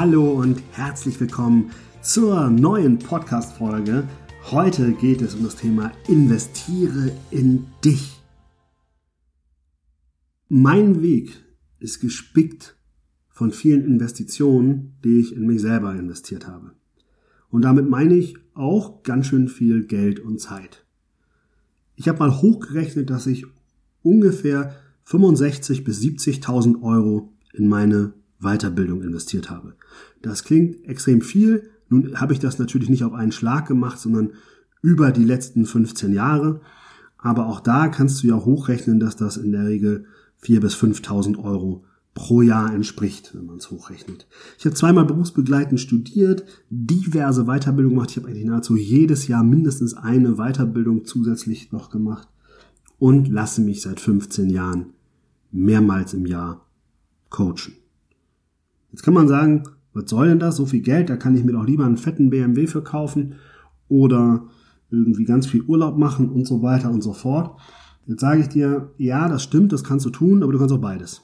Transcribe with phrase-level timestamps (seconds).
[0.00, 4.08] Hallo und herzlich willkommen zur neuen Podcast-Folge.
[4.50, 8.18] Heute geht es um das Thema Investiere in dich.
[10.48, 11.44] Mein Weg
[11.80, 12.78] ist gespickt
[13.28, 16.72] von vielen Investitionen, die ich in mich selber investiert habe.
[17.50, 20.86] Und damit meine ich auch ganz schön viel Geld und Zeit.
[21.96, 23.44] Ich habe mal hochgerechnet, dass ich
[24.00, 29.74] ungefähr 65 bis 70.000 Euro in meine Weiterbildung investiert habe.
[30.22, 31.70] Das klingt extrem viel.
[31.88, 34.32] Nun habe ich das natürlich nicht auf einen Schlag gemacht, sondern
[34.82, 36.60] über die letzten 15 Jahre.
[37.18, 40.06] Aber auch da kannst du ja hochrechnen, dass das in der Regel
[40.42, 44.26] 4.000 bis 5.000 Euro pro Jahr entspricht, wenn man es hochrechnet.
[44.58, 48.10] Ich habe zweimal berufsbegleitend studiert, diverse Weiterbildungen gemacht.
[48.10, 52.28] Ich habe eigentlich nahezu jedes Jahr mindestens eine Weiterbildung zusätzlich noch gemacht
[52.98, 54.86] und lasse mich seit 15 Jahren
[55.52, 56.66] mehrmals im Jahr
[57.28, 57.79] coachen.
[58.90, 60.56] Jetzt kann man sagen, was soll denn das?
[60.56, 63.34] So viel Geld, da kann ich mir doch lieber einen fetten BMW für kaufen
[63.88, 64.46] oder
[64.90, 67.58] irgendwie ganz viel Urlaub machen und so weiter und so fort.
[68.06, 70.80] Jetzt sage ich dir, ja, das stimmt, das kannst du tun, aber du kannst auch
[70.80, 71.22] beides.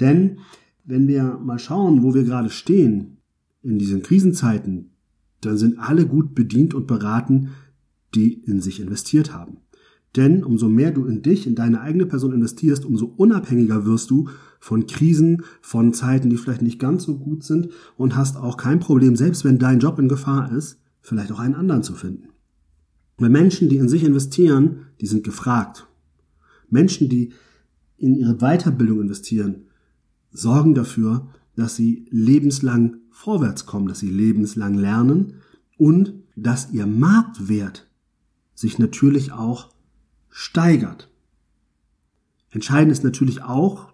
[0.00, 0.38] Denn
[0.84, 3.18] wenn wir mal schauen, wo wir gerade stehen
[3.62, 4.90] in diesen Krisenzeiten,
[5.40, 7.50] dann sind alle gut bedient und beraten,
[8.14, 9.58] die in sich investiert haben.
[10.16, 14.28] Denn umso mehr du in dich, in deine eigene Person investierst, umso unabhängiger wirst du
[14.60, 18.78] von Krisen, von Zeiten, die vielleicht nicht ganz so gut sind und hast auch kein
[18.78, 22.28] Problem, selbst wenn dein Job in Gefahr ist, vielleicht auch einen anderen zu finden.
[23.16, 25.86] Weil Menschen, die in sich investieren, die sind gefragt.
[26.68, 27.32] Menschen, die
[27.96, 29.66] in ihre Weiterbildung investieren,
[30.30, 35.34] sorgen dafür, dass sie lebenslang vorwärts kommen, dass sie lebenslang lernen
[35.78, 37.88] und dass ihr Marktwert
[38.54, 39.71] sich natürlich auch
[40.32, 41.08] steigert.
[42.50, 43.92] Entscheidend ist natürlich auch,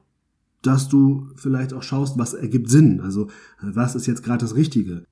[0.62, 3.00] dass du vielleicht auch schaust, was ergibt Sinn.
[3.00, 3.28] Also
[3.60, 5.04] was ist jetzt gerade das Richtige.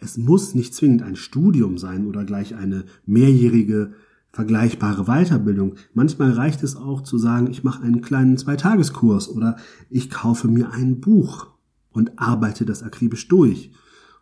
[0.00, 3.92] Es muss nicht zwingend ein Studium sein oder gleich eine mehrjährige
[4.32, 5.74] vergleichbare Weiterbildung.
[5.94, 9.56] Manchmal reicht es auch zu sagen, ich mache einen kleinen Zweitageskurs oder
[9.90, 11.48] ich kaufe mir ein Buch
[11.90, 13.72] und arbeite das akribisch durch.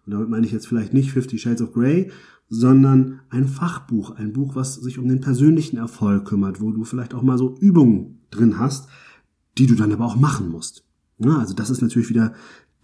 [0.06, 2.10] Und damit meine ich jetzt vielleicht nicht Fifty Shades of Grey,
[2.48, 7.12] sondern ein Fachbuch, ein Buch, was sich um den persönlichen Erfolg kümmert, wo du vielleicht
[7.12, 8.88] auch mal so Übungen drin hast,
[9.58, 10.84] die du dann aber auch machen musst.
[11.18, 12.34] Ja, also das ist natürlich wieder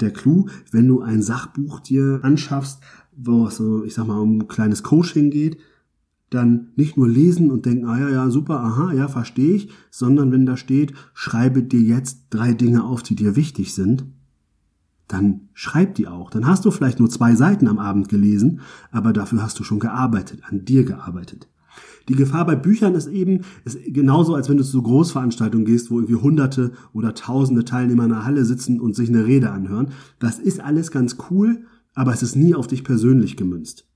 [0.00, 2.80] der Clou, wenn du ein Sachbuch dir anschaffst,
[3.16, 5.58] wo es so, ich sag mal, um ein kleines Coaching geht,
[6.30, 10.32] dann nicht nur lesen und denken, ah ja, ja, super, aha, ja, verstehe ich, sondern
[10.32, 14.06] wenn da steht, schreibe dir jetzt drei Dinge auf, die dir wichtig sind,
[15.12, 16.30] dann schreib die auch.
[16.30, 19.78] Dann hast du vielleicht nur zwei Seiten am Abend gelesen, aber dafür hast du schon
[19.78, 21.48] gearbeitet, an dir gearbeitet.
[22.08, 25.98] Die Gefahr bei Büchern ist eben, ist genauso, als wenn du zu Großveranstaltungen gehst, wo
[25.98, 29.90] irgendwie hunderte oder tausende Teilnehmer in der Halle sitzen und sich eine Rede anhören.
[30.18, 33.86] Das ist alles ganz cool, aber es ist nie auf dich persönlich gemünzt.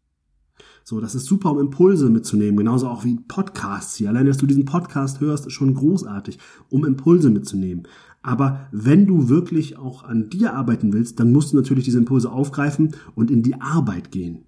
[0.84, 4.08] So, das ist super, um Impulse mitzunehmen, genauso auch wie Podcasts hier.
[4.08, 6.38] Allein, dass du diesen Podcast hörst, ist schon großartig,
[6.68, 7.88] um Impulse mitzunehmen.
[8.26, 12.28] Aber wenn du wirklich auch an dir arbeiten willst, dann musst du natürlich diese Impulse
[12.28, 14.46] aufgreifen und in die Arbeit gehen.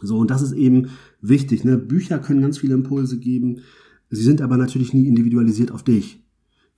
[0.00, 0.88] So, und das ist eben
[1.20, 1.62] wichtig.
[1.62, 1.78] Ne?
[1.78, 3.60] Bücher können ganz viele Impulse geben.
[4.08, 6.24] Sie sind aber natürlich nie individualisiert auf dich.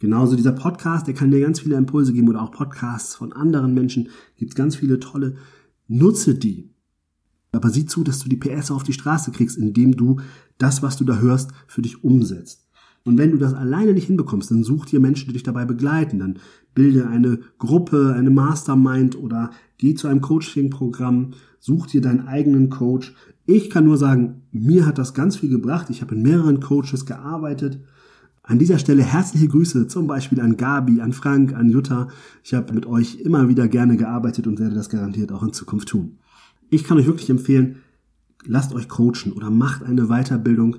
[0.01, 3.73] Genauso dieser Podcast, der kann dir ganz viele Impulse geben oder auch Podcasts von anderen
[3.73, 4.11] Menschen.
[4.37, 5.37] Gibt ganz viele tolle.
[5.89, 6.69] Nutze die.
[7.53, 10.21] Aber sieh zu, dass du die PS auf die Straße kriegst, indem du
[10.59, 12.69] das, was du da hörst, für dich umsetzt.
[13.05, 16.19] Und wenn du das alleine nicht hinbekommst, dann such dir Menschen, die dich dabei begleiten.
[16.21, 16.39] Dann
[16.75, 23.15] bilde eine Gruppe, eine Mastermind oder geh zu einem Coaching-Programm, such dir deinen eigenen Coach.
[23.47, 25.91] Ich kann nur sagen, mir hat das ganz viel gebracht.
[25.91, 27.81] Ich habe in mehreren Coaches gearbeitet.
[28.45, 32.09] An dieser Stelle herzliche Grüße zum Beispiel an Gabi, an Frank, an Jutta.
[32.43, 35.89] Ich habe mit euch immer wieder gerne gearbeitet und werde das garantiert auch in Zukunft
[35.89, 36.19] tun.
[36.69, 37.77] Ich kann euch wirklich empfehlen,
[38.45, 40.77] lasst euch coachen oder macht eine Weiterbildung.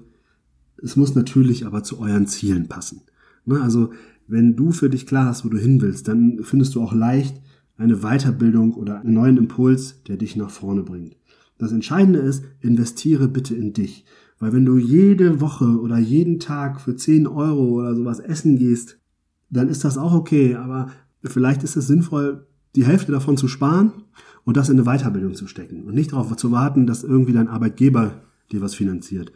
[0.81, 3.01] Es muss natürlich aber zu euren Zielen passen.
[3.45, 3.91] Ne, also
[4.27, 7.41] wenn du für dich klar hast, wo du hin willst, dann findest du auch leicht
[7.77, 11.17] eine Weiterbildung oder einen neuen Impuls, der dich nach vorne bringt.
[11.57, 14.05] Das Entscheidende ist, investiere bitte in dich.
[14.39, 18.99] Weil wenn du jede Woche oder jeden Tag für 10 Euro oder sowas essen gehst,
[19.49, 20.55] dann ist das auch okay.
[20.55, 20.89] Aber
[21.23, 22.45] vielleicht ist es sinnvoll,
[22.75, 23.93] die Hälfte davon zu sparen
[24.43, 27.47] und das in eine Weiterbildung zu stecken und nicht darauf zu warten, dass irgendwie dein
[27.47, 29.31] Arbeitgeber dir was finanziert.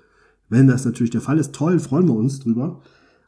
[0.49, 2.81] Wenn das natürlich der Fall ist, toll, freuen wir uns drüber.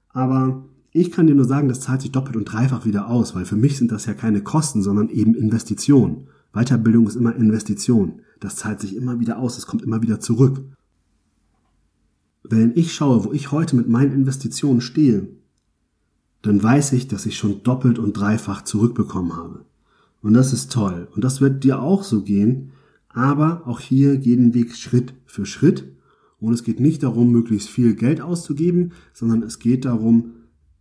[0.09, 3.45] Aber ich kann dir nur sagen, das zahlt sich doppelt und dreifach wieder aus, weil
[3.45, 6.27] für mich sind das ja keine Kosten, sondern eben Investitionen.
[6.53, 8.21] Weiterbildung ist immer Investition.
[8.39, 10.61] Das zahlt sich immer wieder aus, es kommt immer wieder zurück.
[12.43, 15.27] Wenn ich schaue, wo ich heute mit meinen Investitionen stehe,
[16.41, 19.65] dann weiß ich, dass ich schon doppelt und dreifach zurückbekommen habe.
[20.21, 21.07] Und das ist toll.
[21.13, 22.71] Und das wird dir auch so gehen.
[23.09, 25.85] Aber auch hier geht den Weg Schritt für Schritt.
[26.39, 30.31] Und es geht nicht darum, möglichst viel Geld auszugeben, sondern es geht darum,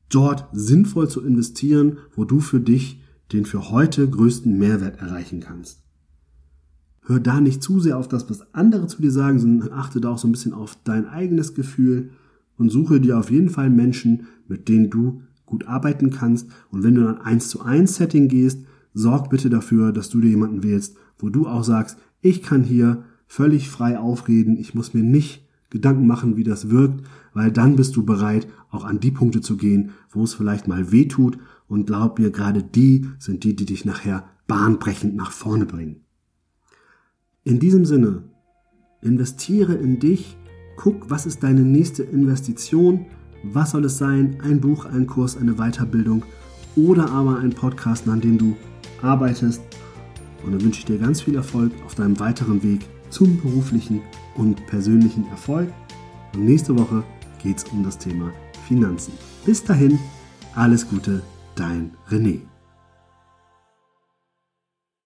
[0.09, 3.03] dort sinnvoll zu investieren, wo du für dich
[3.33, 5.83] den für heute größten Mehrwert erreichen kannst.
[7.03, 10.11] Hör da nicht zu sehr auf das, was andere zu dir sagen, sondern achte da
[10.11, 12.11] auch so ein bisschen auf dein eigenes Gefühl
[12.57, 16.49] und suche dir auf jeden Fall Menschen, mit denen du gut arbeiten kannst.
[16.71, 20.21] Und wenn du in ein 1 zu 1 Setting gehst, sorg bitte dafür, dass du
[20.21, 24.93] dir jemanden wählst, wo du auch sagst, ich kann hier völlig frei aufreden, ich muss
[24.95, 27.05] mir nicht Gedanken machen, wie das wirkt,
[27.35, 30.93] weil dann bist du bereit, auch an die Punkte zu gehen, wo es vielleicht mal
[30.93, 35.67] weh tut und glaub mir, gerade die sind die, die dich nachher bahnbrechend nach vorne
[35.67, 36.05] bringen.
[37.45, 38.25] In diesem Sinne,
[39.03, 40.37] investiere in dich,
[40.77, 43.07] guck, was ist deine nächste Investition,
[43.43, 46.25] was soll es sein, ein Buch, ein Kurs, eine Weiterbildung
[46.77, 48.57] oder aber ein Podcast, an dem du
[49.03, 49.63] arbeitest.
[50.45, 54.01] Und dann wünsche ich dir ganz viel Erfolg auf deinem weiteren Weg zum beruflichen
[54.37, 55.73] und persönlichen Erfolg.
[56.35, 57.05] Und nächste Woche
[57.43, 58.33] geht es um das Thema
[58.67, 59.13] Finanzen.
[59.45, 59.99] Bis dahin,
[60.55, 61.23] alles Gute,
[61.55, 62.41] dein René.